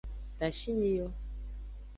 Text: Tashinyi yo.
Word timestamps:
Tashinyi 0.37 0.89
yo. 0.97 1.07